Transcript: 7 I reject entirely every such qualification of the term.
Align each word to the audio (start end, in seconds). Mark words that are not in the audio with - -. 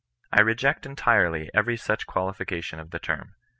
7 0.33 0.39
I 0.39 0.47
reject 0.47 0.87
entirely 0.87 1.51
every 1.53 1.77
such 1.77 2.07
qualification 2.07 2.79
of 2.79 2.89
the 2.89 2.97
term. 2.97 3.35